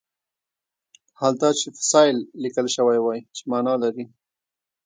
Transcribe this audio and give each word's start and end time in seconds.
حال 1.19 1.33
دا 1.43 1.49
چې 1.59 1.67
فصیل 1.77 2.17
لیکل 2.43 2.67
شوی 2.75 2.99
وای 3.01 3.19
چې 3.35 3.41
معنی 3.49 3.75
لري. 3.83 4.05